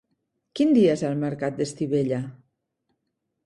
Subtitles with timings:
[0.59, 2.23] Quin dia és el mercat d'Estivella?